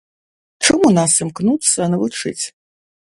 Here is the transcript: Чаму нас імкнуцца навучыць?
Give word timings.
Чаму 0.67 0.87
нас 0.99 1.17
імкнуцца 1.25 1.91
навучыць? 1.93 2.39